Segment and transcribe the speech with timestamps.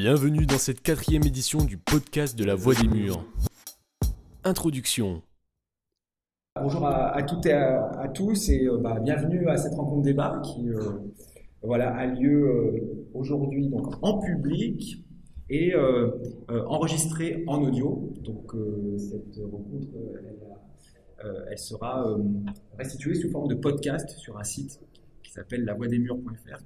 [0.00, 3.24] Bienvenue dans cette quatrième édition du podcast de la Voix des Murs.
[4.44, 5.22] Introduction.
[6.54, 10.68] Bonjour à, toutes et à, tous et euh, bah, bienvenue à cette rencontre débat qui
[10.68, 10.78] euh,
[11.64, 15.04] voilà, a lieu euh, aujourd'hui en public
[15.50, 15.74] et
[16.48, 18.12] enregistrée en audio.
[18.22, 18.52] Donc
[18.98, 19.88] cette rencontre
[21.50, 22.16] elle, sera
[22.78, 24.78] restituée sous forme de podcast sur un site
[25.24, 26.62] qui s'appelle lavoidesmurs.fr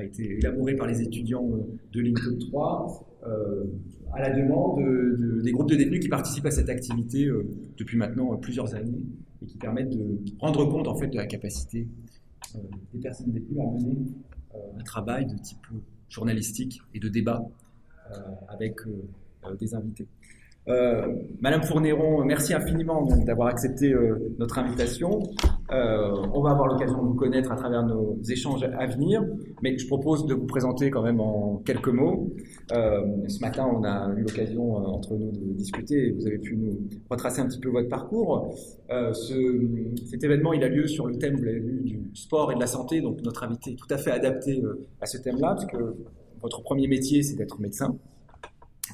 [0.00, 3.64] a été élaboré par les étudiants euh, de l'INCO 3 euh,
[4.12, 8.36] à la demande des groupes de détenus qui participent à cette activité euh, depuis maintenant
[8.36, 9.04] plusieurs années
[9.42, 11.86] et qui permettent de rendre compte en fait de la capacité
[12.92, 13.94] des personnes détenues à mener
[14.78, 15.64] un travail de type
[16.08, 17.46] journalistique et de débat
[18.48, 18.74] avec
[19.60, 20.08] des invités.
[20.70, 21.06] Euh,
[21.40, 25.20] Madame Fournéron, merci infiniment d'avoir accepté euh, notre invitation.
[25.72, 29.24] Euh, on va avoir l'occasion de vous connaître à travers nos échanges à venir,
[29.62, 32.32] mais je propose de vous présenter quand même en quelques mots.
[32.70, 36.78] ce matin, on a eu l'occasion entre nous de discuter et vous avez pu nous
[37.08, 38.54] retracer un petit peu votre parcours.
[38.90, 39.34] Ce,
[40.10, 42.60] cet événement, il a lieu sur le thème, vous l'avez vu, du sport et de
[42.60, 44.62] la santé, donc notre invité est tout à fait adapté
[45.00, 45.96] à ce thème-là, parce que
[46.42, 47.96] votre premier métier, c'est d'être médecin.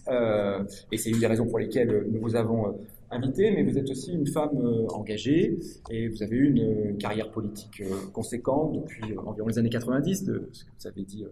[0.08, 2.72] Euh, et c'est une des raisons pour lesquelles nous vous avons euh,
[3.10, 5.58] invité, mais vous êtes aussi une femme euh, engagée
[5.90, 7.82] et vous avez eu une, carrière politique
[8.12, 11.26] conséquente depuis environ les années 90, de ce que vous avez dit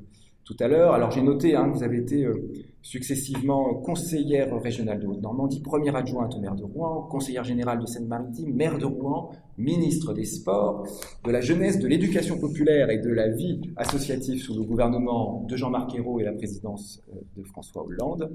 [0.45, 0.92] tout à l'heure.
[0.92, 2.50] Alors j'ai noté hein, vous avez été euh,
[2.83, 8.55] successivement conseillère régionale de Haute-Normandie, première adjointe au maire de Rouen, conseillère générale de Seine-Maritime,
[8.55, 10.87] maire de Rouen, ministre des Sports,
[11.25, 15.56] de la jeunesse, de l'éducation populaire et de la vie associative sous le gouvernement de
[15.56, 18.31] Jean-Marc Ayrault et la présidence euh, de François Hollande,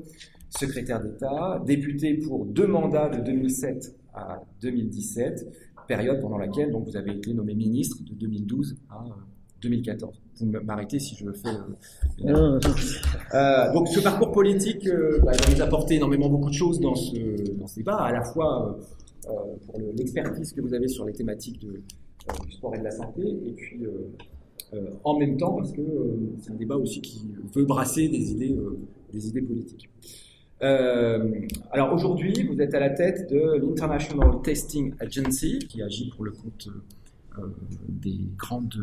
[0.50, 5.48] secrétaire d'État, député pour deux mandats de 2007 à 2017,
[5.88, 9.06] période pendant laquelle donc, vous avez été nommé ministre de 2012 à
[9.62, 10.22] 2014.
[10.40, 11.50] Vous m'arrêtez si je le fais.
[12.26, 12.60] Euh,
[13.34, 16.96] euh, donc ce parcours politique euh, bah, va nous apporter énormément beaucoup de choses dans
[16.96, 18.78] ce, dans ce débat, à la fois
[19.28, 19.32] euh,
[19.66, 21.82] pour l'expertise que vous avez sur les thématiques de,
[22.46, 23.82] du sport et de la santé, et puis
[25.04, 25.82] en même temps parce que
[26.42, 28.56] c'est un débat aussi qui veut brasser des idées,
[29.12, 29.90] des idées politiques.
[30.62, 36.32] alors aujourd'hui, vous êtes à la tête de l'International Testing Agency, qui agit pour le
[36.32, 36.70] compte
[37.88, 38.76] des grandes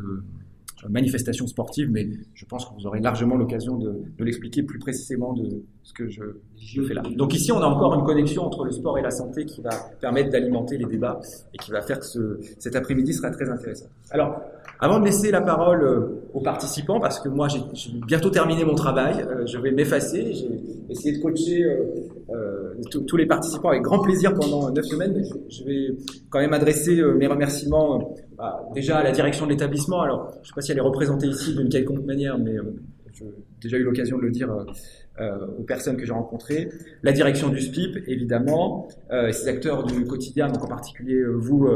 [0.89, 5.63] manifestation sportive, mais je pense que vous aurez largement l'occasion de, l'expliquer plus précisément de
[5.83, 6.23] ce que je,
[6.83, 7.03] fais là.
[7.17, 9.71] Donc ici, on a encore une connexion entre le sport et la santé qui va
[10.01, 11.21] permettre d'alimenter les débats
[11.55, 13.87] et qui va faire que ce, cet après-midi sera très intéressant.
[14.11, 14.41] Alors,
[14.81, 17.61] avant de laisser la parole euh, aux participants, parce que moi j'ai
[18.07, 20.51] bientôt terminé mon travail, euh, je vais m'effacer, j'ai
[20.91, 21.65] essayé de coacher
[22.31, 22.75] euh,
[23.07, 25.97] tous les participants avec grand plaisir pendant neuf semaines, je, vais
[26.29, 30.01] quand même adresser mes remerciements bah, déjà à la direction de l'établissement.
[30.03, 32.57] Alors, je ne sais pas si elle est représentée ici d'une quelconque manière, mais
[33.13, 33.25] j'ai
[33.61, 34.51] déjà eu l'occasion de le dire
[35.21, 36.69] euh, aux personnes que j'ai rencontrées,
[37.03, 41.69] la direction du SPIP, évidemment, euh, ces acteurs du quotidien, donc en particulier vous,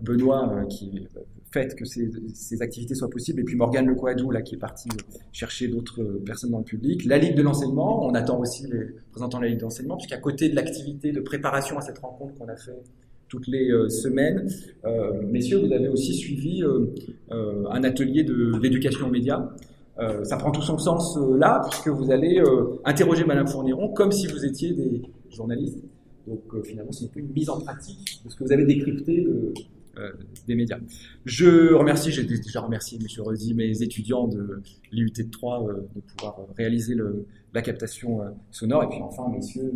[0.00, 1.06] Benoît, qui
[1.52, 3.40] fait que ces, activités soient possibles.
[3.40, 4.88] Et puis Morgane Lecoadou, là, qui est parti
[5.32, 7.04] chercher d'autres personnes dans le public.
[7.04, 10.18] La Ligue de l'enseignement, on attend aussi les représentants de la Ligue de l'enseignement, puisqu'à
[10.18, 12.82] côté de l'activité de préparation à cette rencontre qu'on a fait
[13.28, 14.48] toutes les euh, semaines,
[14.84, 16.86] euh, messieurs, vous avez aussi suivi euh,
[17.32, 19.50] euh un atelier d'éducation aux médias.
[19.98, 22.42] Euh, ça prend tout son sens là, puisque vous allez
[22.84, 25.82] interroger Madame Fourniron comme si vous étiez des journalistes.
[26.26, 29.52] Donc finalement, c'est une mise en pratique de ce que vous avez décrypté de,
[29.98, 30.12] euh,
[30.46, 30.78] des médias.
[31.24, 33.06] Je remercie, j'ai déjà remercié, M.
[33.24, 34.62] Redi, mes étudiants de
[34.92, 37.24] l'IUT de 3 euh, de pouvoir euh, réaliser le,
[37.54, 38.20] la captation
[38.50, 38.84] sonore.
[38.84, 39.72] Et puis enfin, messieurs,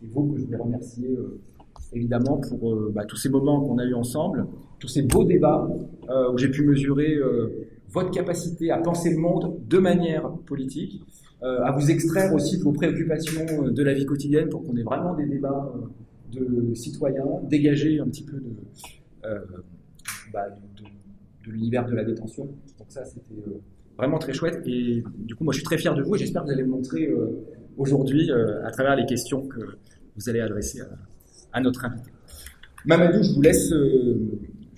[0.00, 1.08] c'est vous que je voulais remercier
[1.92, 4.46] évidemment pour bah, tous ces moments qu'on a eu ensemble,
[4.78, 5.68] tous ces beaux débats
[6.32, 7.16] où j'ai pu mesurer
[7.90, 11.02] votre capacité à penser le monde de manière politique,
[11.42, 15.14] à vous extraire aussi de vos préoccupations de la vie quotidienne pour qu'on ait vraiment
[15.14, 15.72] des débats
[16.32, 18.56] de citoyens, dégager un petit peu de,
[19.24, 19.40] euh,
[20.32, 22.44] bah, de, l'univers de la détention.
[22.78, 23.60] Donc ça, c'était euh,
[23.96, 24.62] vraiment très chouette.
[24.66, 26.64] Et du coup, moi, je suis très fier de vous et j'espère que vous allez
[26.64, 27.44] me montrer euh,
[27.76, 29.60] aujourd'hui à travers les questions que
[30.16, 30.80] vous allez adresser
[31.52, 32.10] à, notre invité.
[32.84, 33.72] Mamadou, je vous laisse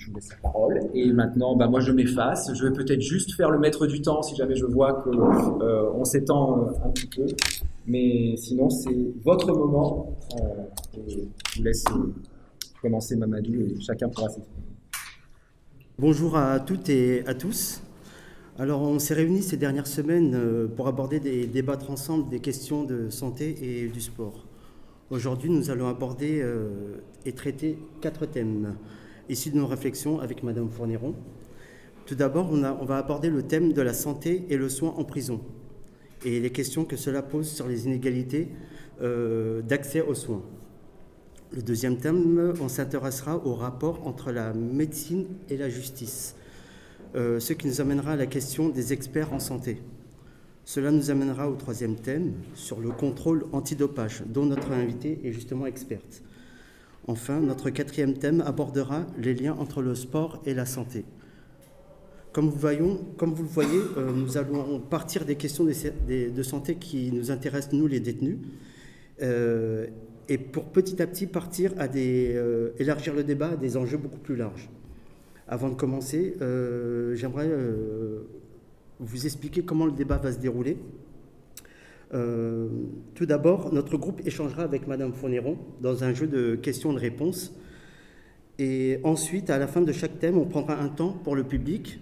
[0.09, 0.81] je laisse la parole.
[0.95, 2.51] Et maintenant, bah, moi, je m'efface.
[2.55, 5.31] Je vais peut-être juste faire le maître du temps si jamais je vois qu'on
[5.95, 7.27] on s'étend un petit peu.
[7.87, 10.17] Mais sinon, c'est votre moment.
[10.95, 11.19] et je
[11.59, 11.85] vous laisse
[12.81, 14.67] commencer Mamadou chacun pourra s'exprimer.
[15.99, 17.83] Bonjour à toutes et à tous.
[18.59, 23.09] Alors on s'est réunis ces dernières semaines euh, pour aborder débattre ensemble des questions de
[23.09, 24.47] santé et du sport.
[25.11, 28.77] Aujourd'hui nous allons aborder euh, et traiter quatre thèmes
[29.29, 31.15] issus de nos réflexions avec Madame Fourniron.
[32.07, 35.41] Tout d'abord on, va aborder le thème de la santé et le soin en prison.
[36.25, 38.49] et les questions que cela pose sur les inégalités
[39.03, 40.43] euh, d'accès aux soins.
[41.53, 46.35] Le deuxième thème, on s'intéressera au rapport entre la médecine et la justice,
[47.15, 49.81] euh, ce qui nous amènera à la question des experts en santé.
[50.65, 55.65] Cela nous amènera au troisième thème, sur le contrôle antidopage, dont notre invité est justement
[55.65, 56.23] experte.
[57.09, 61.07] Enfin, notre quatrième thème abordera les liens entre le sport et la santé.
[62.33, 67.73] Comme vous, le voyez, euh, nous allons partir des questions de santé qui nous intéressent,
[67.73, 68.37] nous les détenus,
[69.23, 69.87] euh,
[70.29, 74.21] et pour petit à petit partir à euh, élargir le débat à des enjeux beaucoup
[74.21, 74.69] plus larges.
[75.49, 76.35] Avant de commencer,
[77.15, 77.51] j'aimerais
[79.01, 80.77] vous expliquer comment le débat va se dérouler.
[82.11, 87.55] Tout d'abord, notre groupe échangera avec Madame Fourneron dans un jeu de questions de réponses.
[88.59, 92.01] Et ensuite, à la fin de chaque thème, on prendra un temps pour le public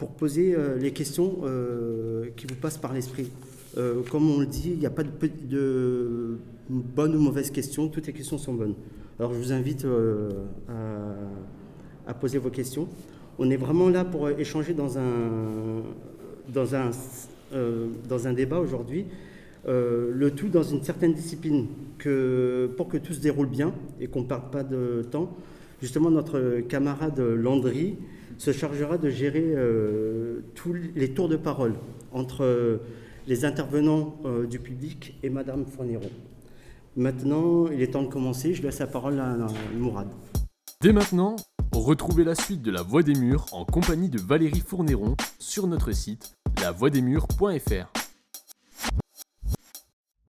[0.00, 3.28] pour poser euh, les questions euh, qui vous passent par l'esprit.
[3.76, 5.10] Euh, comme on le dit, il n'y a pas de,
[5.44, 6.38] de,
[6.70, 8.76] bonnes ou mauvaises questions, toutes les questions sont bonnes.
[9.18, 9.86] Alors je vous invite
[12.06, 12.88] à, poser vos questions.
[13.38, 15.82] On est vraiment là pour échanger dans un,
[16.48, 16.90] dans un,
[18.08, 19.04] dans un débat aujourd'hui,
[19.66, 21.66] le tout dans une certaine discipline,
[22.76, 25.36] pour que tout se déroule bien et qu'on ne perde pas de temps.
[25.80, 27.96] Justement, notre camarade Landry,
[28.40, 31.74] se chargera de gérer euh, tous les tours de parole
[32.10, 32.78] entre euh,
[33.26, 36.10] les intervenants euh, du public et Madame Fourniron.
[36.96, 38.54] Maintenant, il est temps de commencer.
[38.54, 39.36] Je laisse la parole à,
[39.76, 40.08] Mourad.
[40.80, 41.36] Dès maintenant,
[41.72, 45.92] retrouvez la suite de La Voix des Murs en compagnie de Valérie Fournéron sur notre
[45.92, 46.32] site
[46.62, 47.99] lavoidesmurs.fr.